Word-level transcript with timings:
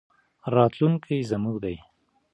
راتلونکی 0.55 1.17
زموږ 1.31 1.55
دی. 1.63 1.75